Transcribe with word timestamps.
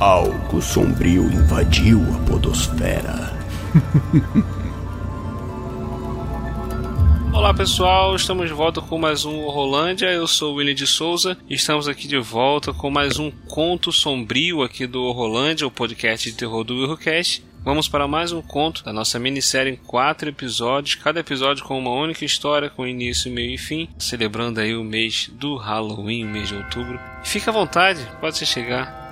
Algo 0.00 0.62
sombrio 0.62 1.24
invadiu 1.24 2.00
a 2.14 2.18
podosfera. 2.30 3.36
Olá 7.34 7.52
pessoal, 7.52 8.14
estamos 8.14 8.46
de 8.46 8.52
volta 8.52 8.80
com 8.80 8.96
mais 8.96 9.24
um 9.24 9.48
Rolândia. 9.48 10.06
Eu 10.06 10.28
sou 10.28 10.52
o 10.52 10.58
William 10.58 10.76
de 10.76 10.86
Souza 10.86 11.36
e 11.50 11.54
estamos 11.54 11.88
aqui 11.88 12.06
de 12.06 12.16
volta 12.16 12.72
com 12.72 12.88
mais 12.88 13.18
um 13.18 13.32
conto 13.48 13.90
sombrio 13.90 14.62
aqui 14.62 14.86
do 14.86 15.10
Rolândia, 15.10 15.66
o 15.66 15.70
podcast 15.70 16.30
de 16.30 16.36
terror 16.36 16.62
do 16.62 16.76
Willcast. 16.76 17.44
Vamos 17.64 17.88
para 17.88 18.06
mais 18.06 18.30
um 18.30 18.40
conto 18.40 18.84
da 18.84 18.92
nossa 18.92 19.18
minissérie 19.18 19.72
em 19.72 19.76
quatro 19.76 20.28
episódios, 20.28 20.94
cada 20.94 21.18
episódio 21.18 21.64
com 21.64 21.76
uma 21.76 21.90
única 21.90 22.24
história, 22.24 22.70
com 22.70 22.86
início, 22.86 23.32
meio 23.32 23.52
e 23.52 23.58
fim, 23.58 23.88
celebrando 23.98 24.60
aí 24.60 24.76
o 24.76 24.84
mês 24.84 25.28
do 25.32 25.56
Halloween, 25.56 26.24
o 26.24 26.28
mês 26.28 26.46
de 26.46 26.54
outubro. 26.54 27.00
Fica 27.24 27.50
à 27.50 27.52
vontade, 27.52 27.98
pode 28.20 28.46
chegar. 28.46 29.07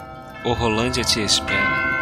O 0.46 0.52
Rolândia 0.52 1.02
te 1.02 1.24
espera. 1.24 1.96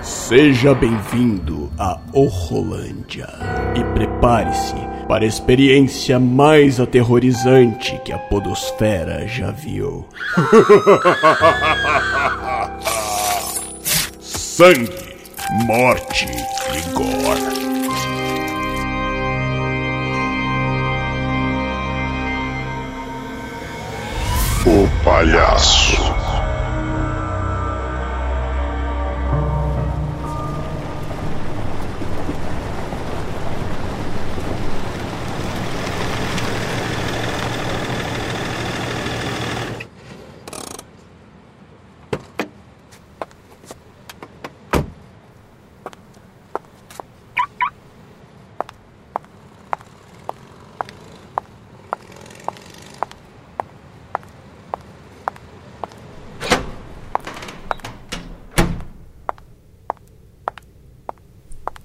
Seja 0.00 0.74
bem-vindo 0.74 1.70
a 1.78 2.00
Orrolândia 2.10 3.28
e 3.76 3.84
prepare-se 3.92 4.76
para 5.06 5.24
a 5.24 5.26
experiência 5.26 6.18
mais 6.18 6.80
aterrorizante 6.80 8.00
que 8.02 8.10
a 8.10 8.18
podosfera 8.18 9.28
já 9.28 9.50
viu. 9.50 10.08
Sangue, 14.18 15.18
morte 15.66 16.26
e 16.26 16.94
gore. 16.94 17.69
O 24.66 24.86
palhaço. 25.02 26.39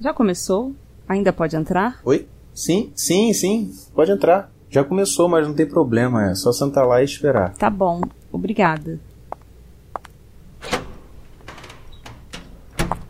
Já 0.05 0.13
começou? 0.13 0.75
Ainda 1.07 1.33
pode 1.33 1.55
entrar? 1.55 1.99
Oi? 2.05 2.27
Sim, 2.53 2.91
sim, 2.95 3.33
sim. 3.33 3.73
Pode 3.95 4.11
entrar. 4.11 4.51
Já 4.69 4.83
começou, 4.83 5.27
mas 5.27 5.47
não 5.47 5.55
tem 5.55 5.65
problema. 5.65 6.29
É 6.29 6.35
só 6.35 6.51
sentar 6.51 6.85
lá 6.85 7.01
e 7.01 7.05
esperar. 7.05 7.55
Tá 7.55 7.71
bom. 7.71 8.01
Obrigada. 8.31 8.99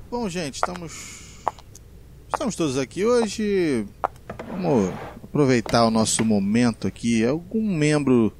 Bom, 0.09 0.29
gente, 0.29 0.55
estamos. 0.55 1.43
Estamos 2.29 2.55
todos 2.55 2.77
aqui 2.77 3.03
hoje. 3.03 3.85
Vamos 4.49 4.93
aproveitar 5.21 5.85
o 5.85 5.91
nosso 5.91 6.23
momento 6.23 6.87
aqui. 6.87 7.25
Algum 7.25 7.75
membro 7.75 8.31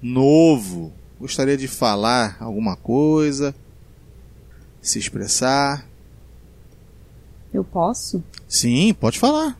novo 0.00 0.94
gostaria 1.20 1.58
de 1.58 1.68
falar 1.68 2.38
alguma 2.40 2.74
coisa? 2.74 3.54
Se 4.80 4.98
expressar? 4.98 5.87
Eu 7.52 7.64
posso? 7.64 8.22
Sim, 8.46 8.92
pode 8.94 9.18
falar. 9.18 9.56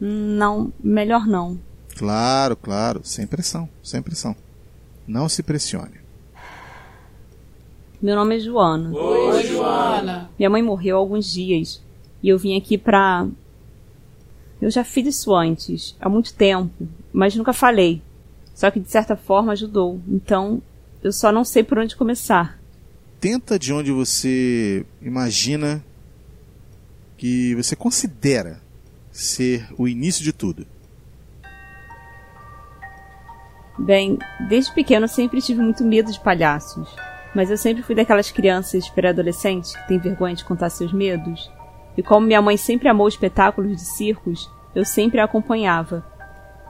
Não, 0.00 0.72
melhor 0.82 1.26
não. 1.26 1.58
Claro, 1.96 2.56
claro, 2.56 3.00
sem 3.04 3.26
pressão, 3.26 3.68
sem 3.82 4.02
pressão. 4.02 4.34
Não 5.06 5.28
se 5.28 5.42
pressione. 5.42 6.02
Meu 8.02 8.16
nome 8.16 8.36
é 8.36 8.40
Joana. 8.40 8.90
Oi, 8.90 9.46
Joana. 9.46 10.30
Minha 10.38 10.50
mãe 10.50 10.62
morreu 10.62 10.96
há 10.96 10.98
alguns 10.98 11.32
dias 11.32 11.82
e 12.22 12.28
eu 12.28 12.38
vim 12.38 12.56
aqui 12.56 12.76
pra. 12.76 13.26
Eu 14.60 14.70
já 14.70 14.82
fiz 14.82 15.06
isso 15.06 15.34
antes, 15.34 15.96
há 16.00 16.08
muito 16.08 16.34
tempo, 16.34 16.88
mas 17.12 17.34
nunca 17.36 17.52
falei. 17.52 18.02
Só 18.54 18.70
que 18.70 18.80
de 18.80 18.90
certa 18.90 19.16
forma 19.16 19.52
ajudou. 19.52 20.00
Então, 20.08 20.62
eu 21.02 21.12
só 21.12 21.30
não 21.30 21.44
sei 21.44 21.62
por 21.62 21.78
onde 21.78 21.96
começar. 21.96 22.58
Tenta 23.20 23.58
de 23.58 23.72
onde 23.72 23.90
você 23.90 24.84
imagina 25.00 25.84
que 27.24 27.54
você 27.54 27.74
considera 27.74 28.60
ser 29.10 29.66
o 29.78 29.88
início 29.88 30.22
de 30.22 30.30
tudo. 30.30 30.66
Bem, 33.78 34.18
desde 34.46 34.74
pequeno 34.74 35.08
sempre 35.08 35.40
tive 35.40 35.62
muito 35.62 35.82
medo 35.82 36.12
de 36.12 36.20
palhaços. 36.20 36.86
Mas 37.34 37.50
eu 37.50 37.56
sempre 37.56 37.82
fui 37.82 37.94
daquelas 37.94 38.30
crianças 38.30 38.90
pré-adolescentes 38.90 39.74
que 39.74 39.88
têm 39.88 39.98
vergonha 39.98 40.34
de 40.34 40.44
contar 40.44 40.68
seus 40.68 40.92
medos. 40.92 41.50
E 41.96 42.02
como 42.02 42.26
minha 42.26 42.42
mãe 42.42 42.58
sempre 42.58 42.90
amou 42.90 43.08
espetáculos 43.08 43.74
de 43.74 43.86
circos, 43.86 44.50
eu 44.74 44.84
sempre 44.84 45.18
a 45.18 45.24
acompanhava. 45.24 46.04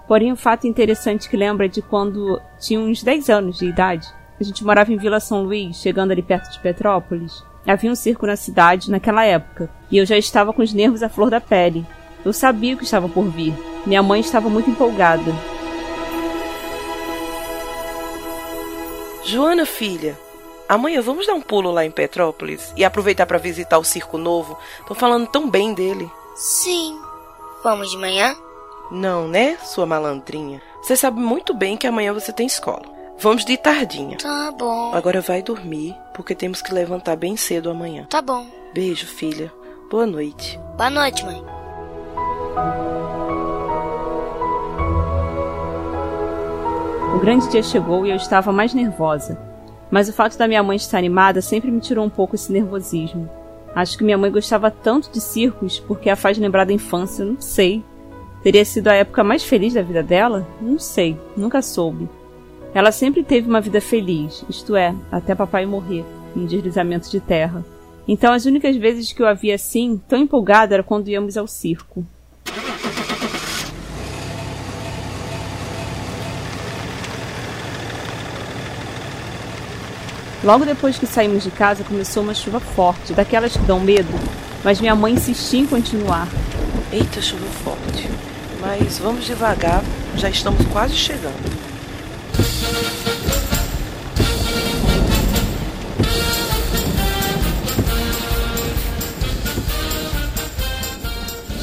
Porém, 0.07 0.33
um 0.33 0.37
fato 0.37 0.69
interessante 0.69 1.29
que 1.29 1.37
lembra 1.37 1.67
é 1.67 1.69
de 1.69 1.83
quando 1.83 2.41
tinha 2.61 2.79
uns 2.79 3.03
10 3.03 3.29
anos 3.29 3.59
de 3.59 3.67
idade. 3.67 4.07
A 4.39 4.45
gente 4.45 4.65
morava 4.65 4.93
em 4.93 4.99
Vila 4.99 5.19
São 5.19 5.43
Luís, 5.43 5.79
chegando 5.79 6.13
ali 6.13 6.23
perto 6.23 6.53
de 6.53 6.61
Petrópolis. 6.61 7.43
Havia 7.67 7.91
um 7.91 7.95
circo 7.95 8.27
na 8.27 8.37
cidade 8.37 8.91
naquela 8.91 9.25
época, 9.25 9.71
e 9.91 9.97
eu 9.97 10.05
já 10.05 10.19
estava 10.19 10.53
com 10.53 10.63
os 10.63 10.73
nervos 10.73 11.03
à 11.03 11.09
flor 11.09 11.31
da 11.31 11.41
pele. 11.41 11.87
Eu 12.25 12.33
sabia 12.33 12.75
o 12.75 12.79
que 12.79 12.85
estava 12.85 13.09
por 13.09 13.25
vir. 13.25 13.55
Minha 13.87 14.03
mãe 14.03 14.21
estava 14.21 14.49
muito 14.49 14.71
empolgada. 14.71 15.33
Joana, 19.25 19.65
filha, 19.65 20.19
amanhã 20.69 21.01
vamos 21.01 21.27
dar 21.27 21.35
um 21.35 21.41
pulo 21.41 21.71
lá 21.71 21.85
em 21.85 21.91
Petrópolis 21.91 22.73
e 22.77 22.85
aproveitar 22.85 23.25
para 23.25 23.39
visitar 23.39 23.79
o 23.79 23.85
circo 23.85 24.19
novo. 24.19 24.59
Estão 24.81 24.95
falando 24.95 25.27
tão 25.27 25.49
bem 25.49 25.73
dele. 25.73 26.11
Sim. 26.37 26.99
Vamos 27.63 27.91
de 27.91 27.97
manhã? 27.97 28.37
Não, 28.91 29.27
né, 29.27 29.57
sua 29.65 29.87
malandrinha? 29.87 30.61
Você 30.83 30.95
sabe 30.95 31.19
muito 31.19 31.55
bem 31.55 31.79
que 31.79 31.87
amanhã 31.87 32.13
você 32.13 32.31
tem 32.31 32.47
escola. 32.47 32.94
Vamos 33.19 33.45
de 33.45 33.57
tardinha. 33.57 34.19
Tá 34.19 34.53
bom. 34.53 34.93
Agora 34.95 35.21
vai 35.21 35.43
dormir, 35.43 35.95
porque 36.13 36.35
temos 36.35 36.61
que 36.61 36.75
levantar 36.75 37.17
bem 37.17 37.37
cedo 37.37 37.71
amanhã. 37.71 38.07
Tá 38.11 38.21
bom. 38.21 38.47
Beijo, 38.75 39.07
filha. 39.07 39.53
Boa 39.91 40.07
noite. 40.07 40.61
Boa 40.77 40.91
noite, 40.91 41.25
mãe. 41.25 41.43
O 47.15 47.19
grande 47.21 47.49
dia 47.49 47.63
chegou 47.63 48.05
e 48.05 48.11
eu 48.11 48.17
estava 48.17 48.53
mais 48.53 48.75
nervosa. 48.75 49.39
Mas 49.91 50.09
o 50.09 50.13
fato 50.13 50.37
da 50.37 50.49
minha 50.49 50.63
mãe 50.63 50.77
estar 50.77 50.99
animada 50.99 51.41
sempre 51.41 51.71
me 51.71 51.81
tirou 51.81 52.05
um 52.05 52.11
pouco 52.11 52.35
esse 52.35 52.53
nervosismo. 52.53 53.31
Acho 53.75 53.97
que 53.97 54.05
minha 54.05 54.19
mãe 54.19 54.31
gostava 54.31 54.71
tanto 54.71 55.11
de 55.11 55.21
circos 55.21 55.79
porque 55.79 56.11
a 56.11 56.17
faz 56.17 56.37
lembrar 56.37 56.65
da 56.65 56.73
infância, 56.73 57.25
não 57.25 57.41
sei. 57.41 57.85
Teria 58.43 58.65
sido 58.65 58.89
a 58.89 58.95
época 58.95 59.25
mais 59.25 59.43
feliz 59.45 59.75
da 59.75 59.83
vida 59.83 60.03
dela? 60.03 60.47
Não 60.61 60.79
sei, 60.79 61.19
nunca 61.37 61.63
soube. 61.63 62.09
Ela 62.75 62.91
sempre 62.91 63.23
teve 63.23 63.49
uma 63.49 63.61
vida 63.61 63.81
feliz, 63.81 64.45
isto 64.51 64.75
é, 64.75 64.93
até 65.13 65.33
papai 65.33 65.65
morrer, 65.65 66.05
em 66.35 66.45
deslizamento 66.45 67.09
de 67.09 67.21
terra. 67.21 67.65
Então 68.07 68.33
as 68.33 68.47
únicas 68.47 68.75
vezes 68.77 69.13
que 69.13 69.23
eu 69.23 69.29
a 69.29 69.33
via 69.33 69.55
assim, 69.55 70.01
tão 70.09 70.19
empolgada, 70.19 70.75
era 70.75 70.83
quando 70.83 71.09
íamos 71.09 71.37
ao 71.37 71.47
circo. 71.47 72.05
Logo 80.43 80.67
depois 80.67 80.99
que 80.99 81.07
saímos 81.07 81.45
de 81.45 81.53
casa, 81.53 81.85
começou 81.85 82.25
uma 82.25 82.35
chuva 82.35 82.59
forte, 82.59 83.15
daquelas 83.15 83.57
que 83.57 83.63
dão 83.63 83.79
medo, 83.79 84.11
mas 84.65 84.81
minha 84.81 84.97
mãe 84.97 85.15
insistia 85.15 85.61
em 85.61 85.67
continuar. 85.67 86.27
Eita, 86.93 87.23
chuva 87.23 87.47
forte. 87.47 88.11
Mas 88.61 88.99
vamos 88.99 89.25
devagar, 89.25 89.83
já 90.17 90.29
estamos 90.29 90.67
quase 90.67 90.95
chegando. 90.95 91.64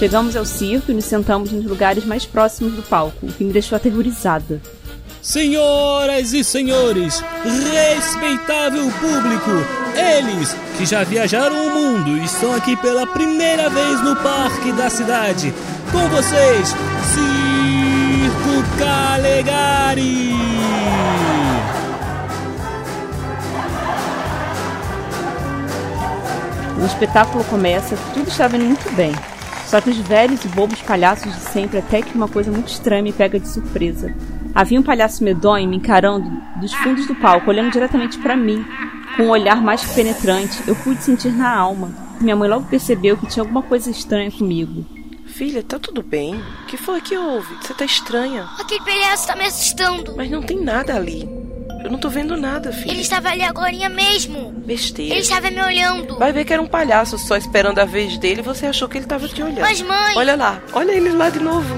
Chegamos 0.01 0.35
ao 0.35 0.43
circo 0.43 0.89
e 0.89 0.95
nos 0.95 1.05
sentamos 1.05 1.51
nos 1.51 1.63
lugares 1.63 2.03
mais 2.05 2.25
próximos 2.25 2.73
do 2.73 2.81
palco, 2.81 3.23
o 3.23 3.31
que 3.31 3.43
me 3.43 3.53
deixou 3.53 3.75
aterrorizada. 3.75 4.59
Senhoras 5.21 6.33
e 6.33 6.43
senhores, 6.43 7.23
respeitável 7.43 8.91
público, 8.93 9.51
eles 9.95 10.55
que 10.75 10.87
já 10.87 11.03
viajaram 11.03 11.55
o 11.55 11.69
mundo 11.69 12.17
e 12.17 12.25
estão 12.25 12.51
aqui 12.55 12.75
pela 12.77 13.05
primeira 13.05 13.69
vez 13.69 14.01
no 14.01 14.15
parque 14.15 14.71
da 14.71 14.89
cidade. 14.89 15.53
Com 15.91 16.09
vocês, 16.09 16.69
Circo 17.13 18.79
Calegari! 18.79 20.31
O 26.81 26.85
espetáculo 26.87 27.43
começa, 27.43 27.95
tudo 28.15 28.27
estava 28.29 28.57
indo 28.57 28.65
muito 28.65 28.91
bem. 28.95 29.13
Só 29.71 29.79
que 29.79 29.89
os 29.89 29.97
velhos 29.99 30.43
e 30.43 30.49
bobos 30.49 30.81
palhaços 30.81 31.33
de 31.33 31.39
sempre, 31.39 31.79
até 31.79 32.01
que 32.01 32.13
uma 32.13 32.27
coisa 32.27 32.51
muito 32.51 32.67
estranha 32.67 33.01
me 33.01 33.13
pega 33.13 33.39
de 33.39 33.47
surpresa. 33.47 34.13
Havia 34.53 34.77
um 34.77 34.83
palhaço 34.83 35.23
medonho 35.23 35.69
me 35.69 35.77
encarando 35.77 36.29
dos 36.57 36.73
fundos 36.73 37.07
do 37.07 37.15
palco, 37.15 37.49
olhando 37.49 37.71
diretamente 37.71 38.19
para 38.19 38.35
mim, 38.35 38.65
com 39.15 39.23
um 39.23 39.29
olhar 39.29 39.61
mais 39.61 39.81
que 39.81 39.95
penetrante. 39.95 40.61
Eu 40.67 40.75
pude 40.75 41.01
sentir 41.01 41.31
na 41.31 41.55
alma. 41.55 41.89
Minha 42.19 42.35
mãe 42.35 42.49
logo 42.49 42.67
percebeu 42.67 43.15
que 43.15 43.27
tinha 43.27 43.43
alguma 43.43 43.61
coisa 43.61 43.89
estranha 43.89 44.29
comigo. 44.29 44.85
Filha, 45.25 45.63
tá 45.63 45.79
tudo 45.79 46.03
bem? 46.03 46.35
O 46.35 46.65
que 46.67 46.75
foi 46.75 46.99
que 46.99 47.17
houve? 47.17 47.55
Você 47.61 47.73
tá 47.73 47.85
estranha. 47.85 48.49
Aquele 48.59 48.83
palhaço 48.83 49.27
tá 49.27 49.37
me 49.37 49.45
assustando. 49.45 50.15
Mas 50.17 50.29
não 50.29 50.41
tem 50.41 50.61
nada 50.61 50.97
ali. 50.97 51.40
Eu 51.83 51.89
não 51.89 51.97
tô 51.97 52.09
vendo 52.09 52.37
nada, 52.37 52.71
filha. 52.71 52.91
Ele 52.91 53.01
estava 53.01 53.29
ali 53.29 53.43
agora 53.43 53.71
mesmo. 53.89 54.51
Besteira. 54.51 55.13
Ele 55.13 55.21
estava 55.21 55.49
me 55.49 55.61
olhando. 55.61 56.17
Vai 56.17 56.31
ver 56.31 56.45
que 56.45 56.53
era 56.53 56.61
um 56.61 56.67
palhaço 56.67 57.17
só 57.17 57.35
esperando 57.35 57.79
a 57.79 57.85
vez 57.85 58.17
dele 58.17 58.41
e 58.41 58.43
você 58.43 58.67
achou 58.67 58.87
que 58.87 58.99
ele 58.99 59.07
tava 59.07 59.27
te 59.27 59.41
olhando. 59.41 59.61
Mas, 59.61 59.81
mãe... 59.81 60.15
Olha 60.15 60.35
lá. 60.35 60.61
Olha 60.73 60.91
ele 60.91 61.09
lá 61.09 61.29
de 61.29 61.39
novo. 61.39 61.75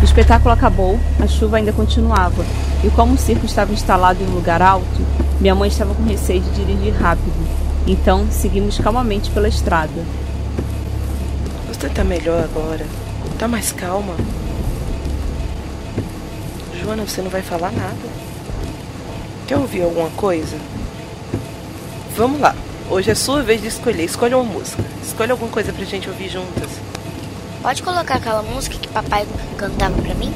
O 0.00 0.04
espetáculo 0.04 0.54
acabou, 0.54 1.00
a 1.20 1.26
chuva 1.26 1.56
ainda 1.56 1.72
continuava, 1.72 2.44
e 2.84 2.90
como 2.90 3.14
o 3.14 3.18
circo 3.18 3.44
estava 3.44 3.72
instalado 3.72 4.22
em 4.22 4.26
um 4.28 4.34
lugar 4.34 4.62
alto, 4.62 5.04
minha 5.40 5.54
mãe 5.54 5.68
estava 5.68 5.94
com 5.94 6.02
receio 6.04 6.40
de 6.40 6.50
dirigir 6.50 6.94
rápido. 6.94 7.32
Então, 7.86 8.26
seguimos 8.30 8.78
calmamente 8.78 9.30
pela 9.30 9.48
estrada. 9.48 10.04
Você 11.68 11.88
tá 11.88 12.02
melhor 12.02 12.42
agora. 12.42 12.86
Tá 13.38 13.46
mais 13.46 13.72
calma. 13.72 14.14
Joana, 16.80 17.06
você 17.06 17.20
não 17.20 17.30
vai 17.30 17.42
falar 17.42 17.72
nada. 17.72 17.94
Quer 19.46 19.58
ouvir 19.58 19.82
alguma 19.82 20.08
coisa? 20.10 20.56
Vamos 22.16 22.40
lá. 22.40 22.54
Hoje 22.88 23.10
é 23.10 23.14
sua 23.14 23.42
vez 23.42 23.60
de 23.60 23.68
escolher. 23.68 24.04
Escolha 24.04 24.38
uma 24.38 24.50
música. 24.50 24.82
Escolha 25.02 25.32
alguma 25.32 25.50
coisa 25.50 25.72
pra 25.72 25.84
gente 25.84 26.08
ouvir 26.08 26.30
juntas. 26.30 26.70
Pode 27.60 27.82
colocar 27.82 28.14
aquela 28.14 28.42
música 28.42 28.78
que 28.78 28.88
papai 28.88 29.26
cantava 29.58 30.00
pra 30.00 30.14
mim? 30.14 30.32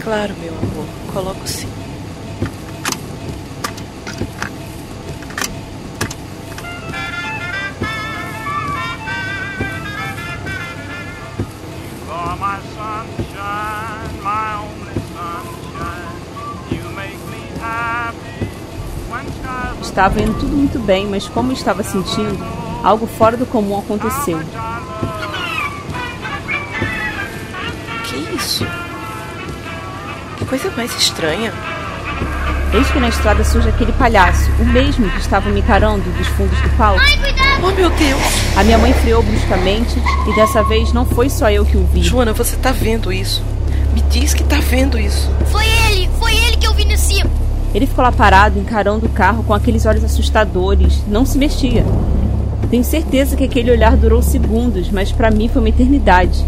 Claro, 0.00 0.34
meu 0.40 0.52
amor. 0.52 0.86
Coloco 1.12 1.46
sim. 1.48 1.68
Estava 19.88 20.20
indo 20.20 20.34
tudo 20.34 20.54
muito 20.54 20.78
bem, 20.78 21.06
mas 21.06 21.26
como 21.26 21.50
eu 21.50 21.54
estava 21.54 21.82
sentindo, 21.82 22.38
algo 22.84 23.06
fora 23.06 23.36
do 23.38 23.46
comum 23.46 23.78
aconteceu. 23.78 24.38
Que 28.04 28.36
isso? 28.36 28.66
Que 30.36 30.44
coisa 30.44 30.70
mais 30.76 30.94
estranha. 30.94 31.52
Eis 32.72 32.86
que 32.90 33.00
na 33.00 33.08
estrada 33.08 33.42
surge 33.42 33.70
aquele 33.70 33.92
palhaço, 33.92 34.50
o 34.60 34.66
mesmo 34.66 35.10
que 35.10 35.20
estava 35.20 35.48
me 35.48 35.60
encarando 35.60 36.08
dos 36.10 36.28
fundos 36.28 36.60
do 36.60 36.68
palco. 36.76 37.00
Ai, 37.00 37.18
cuidado! 37.18 37.64
Oh, 37.64 37.72
meu 37.72 37.88
Deus! 37.90 38.20
A 38.56 38.62
minha 38.62 38.78
mãe 38.78 38.92
freou 38.92 39.22
bruscamente 39.22 40.00
e 40.28 40.34
dessa 40.34 40.62
vez 40.62 40.92
não 40.92 41.06
foi 41.06 41.30
só 41.30 41.50
eu 41.50 41.64
que 41.64 41.78
o 41.78 41.84
vi. 41.86 42.02
Joana, 42.02 42.34
você 42.34 42.56
tá 42.56 42.70
vendo 42.72 43.10
isso? 43.10 43.42
Me 43.94 44.02
diz 44.02 44.34
que 44.34 44.44
tá 44.44 44.60
vendo 44.60 44.98
isso. 44.98 45.28
Foi 45.50 45.64
ele! 45.66 46.10
Foi 46.18 46.36
ele 46.36 46.58
que 46.58 46.66
eu 46.66 46.74
vi 46.74 46.84
no 46.84 46.96
circo! 46.96 47.47
Ele 47.74 47.86
ficou 47.86 48.02
lá 48.02 48.10
parado, 48.10 48.58
encarando 48.58 49.06
o 49.06 49.10
carro 49.10 49.44
com 49.44 49.52
aqueles 49.52 49.84
olhos 49.86 50.04
assustadores. 50.04 51.02
Não 51.06 51.26
se 51.26 51.38
mexia. 51.38 51.84
Tenho 52.70 52.84
certeza 52.84 53.36
que 53.36 53.44
aquele 53.44 53.70
olhar 53.70 53.96
durou 53.96 54.22
segundos, 54.22 54.90
mas 54.90 55.12
para 55.12 55.30
mim 55.30 55.48
foi 55.48 55.62
uma 55.62 55.68
eternidade. 55.68 56.44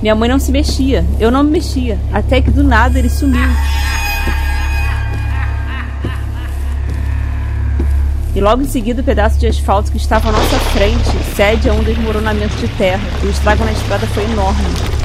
Minha 0.00 0.14
mãe 0.14 0.28
não 0.28 0.38
se 0.38 0.52
mexia, 0.52 1.04
eu 1.18 1.30
não 1.30 1.42
me 1.42 1.50
mexia, 1.50 1.98
até 2.12 2.40
que 2.40 2.50
do 2.50 2.62
nada 2.62 2.98
ele 2.98 3.08
sumiu. 3.08 3.48
E 8.34 8.40
logo 8.40 8.62
em 8.62 8.66
seguida 8.66 9.00
o 9.00 9.04
pedaço 9.04 9.38
de 9.38 9.46
asfalto 9.46 9.92
que 9.92 9.96
estava 9.96 10.28
à 10.28 10.32
nossa 10.32 10.58
frente 10.58 11.08
cede 11.36 11.68
a 11.68 11.72
um 11.72 11.82
desmoronamento 11.84 12.56
de 12.56 12.66
terra. 12.68 13.02
O 13.22 13.28
estrago 13.28 13.64
na 13.64 13.72
estrada 13.72 14.06
foi 14.08 14.24
enorme. 14.24 15.03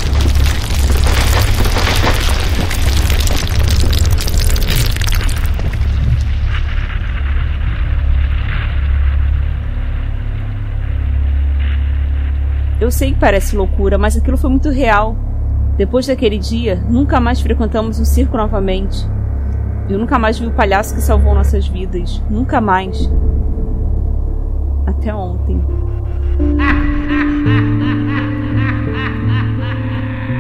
Eu 12.80 12.90
sei 12.90 13.12
que 13.12 13.20
parece 13.20 13.58
loucura, 13.58 13.98
mas 13.98 14.16
aquilo 14.16 14.38
foi 14.38 14.50
muito 14.50 14.70
real. 14.70 15.16
Depois 15.78 16.08
daquele 16.08 16.38
dia, 16.38 16.76
nunca 16.90 17.20
mais 17.20 17.42
frequentamos 17.42 18.00
um 18.00 18.06
circo 18.06 18.38
novamente. 18.38 19.06
Eu 19.90 20.00
nunca 20.00 20.18
mais 20.18 20.40
vi 20.40 20.46
o 20.46 20.52
palhaço 20.52 20.96
que 20.96 21.02
salvou 21.02 21.34
nossas 21.34 21.68
vidas. 21.68 22.22
Nunca 22.30 22.62
mais. 22.62 23.10
Até 24.86 25.14
ontem. 25.14 25.62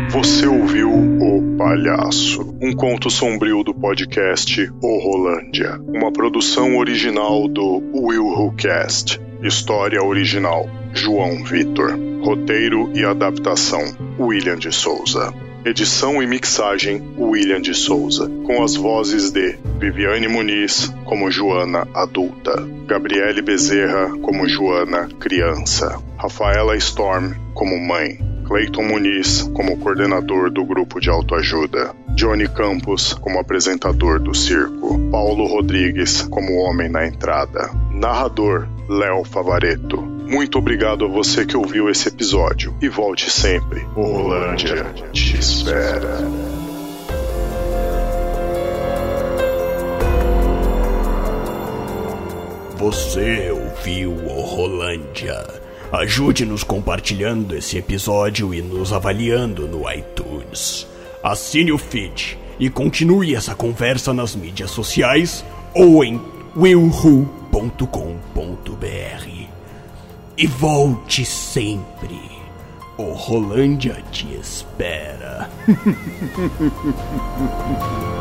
Você 0.09 0.47
ouviu 0.47 0.89
O 0.91 1.57
Palhaço, 1.57 2.55
um 2.61 2.73
conto 2.73 3.09
sombrio 3.09 3.63
do 3.63 3.73
podcast 3.73 4.71
O 4.81 4.99
Rolândia, 4.99 5.79
uma 5.87 6.11
produção 6.11 6.77
original 6.77 7.47
do 7.47 7.83
Will 7.93 8.25
Who 8.25 8.53
Cast. 8.53 9.21
História 9.41 10.03
original: 10.03 10.65
João 10.93 11.43
Vitor. 11.43 11.97
Roteiro 12.21 12.91
e 12.93 13.03
adaptação: 13.03 13.81
William 14.19 14.57
de 14.57 14.71
Souza. 14.71 15.33
Edição 15.65 16.23
e 16.23 16.27
mixagem: 16.27 17.01
William 17.17 17.61
de 17.61 17.73
Souza, 17.73 18.29
com 18.45 18.63
as 18.63 18.75
vozes 18.75 19.29
de 19.29 19.57
Viviane 19.77 20.27
Muniz 20.27 20.93
como 21.03 21.29
Joana 21.29 21.87
adulta, 21.93 22.65
Gabriele 22.87 23.41
Bezerra 23.41 24.09
como 24.21 24.47
Joana 24.47 25.09
criança, 25.19 26.01
Rafaela 26.17 26.77
Storm 26.77 27.33
como 27.53 27.77
mãe, 27.77 28.17
Clayton 28.47 28.83
Muniz 28.83 29.43
como 29.53 29.77
coordenador 29.77 30.49
do 30.49 30.65
grupo 30.65 30.99
de 30.99 31.09
autoajuda, 31.09 31.93
Johnny 32.15 32.47
Campos 32.47 33.13
como 33.13 33.39
apresentador 33.39 34.19
do 34.19 34.33
circo, 34.33 34.97
Paulo 35.11 35.45
Rodrigues 35.45 36.21
como 36.23 36.55
homem 36.55 36.89
na 36.89 37.05
entrada, 37.05 37.69
narrador 37.91 38.67
Léo 38.89 39.23
Favareto. 39.23 40.18
Muito 40.29 40.59
obrigado 40.59 41.05
a 41.05 41.07
você 41.07 41.43
que 41.43 41.57
ouviu 41.57 41.89
esse 41.89 42.07
episódio 42.07 42.75
e 42.79 42.87
volte 42.87 43.31
sempre. 43.31 43.79
Rolândia 43.95 44.85
te 45.11 45.39
espera. 45.39 46.19
Você 52.77 53.49
ouviu 53.49 54.11
o 54.11 54.41
Rolândia. 54.41 55.47
Ajude-nos 55.91 56.63
compartilhando 56.63 57.55
esse 57.55 57.79
episódio 57.79 58.53
e 58.53 58.61
nos 58.61 58.93
avaliando 58.93 59.67
no 59.67 59.91
iTunes. 59.91 60.85
Assine 61.23 61.71
o 61.71 61.77
feed 61.79 62.37
e 62.59 62.69
continue 62.69 63.33
essa 63.33 63.55
conversa 63.55 64.13
nas 64.13 64.35
mídias 64.35 64.69
sociais 64.69 65.43
ou 65.73 66.03
em 66.03 66.21
willwho.com.br. 66.55 69.38
E 70.41 70.47
volte 70.47 71.25
sempre. 71.25 72.17
O 72.97 73.11
Rolândia 73.11 74.01
te 74.09 74.35
espera. 74.35 75.49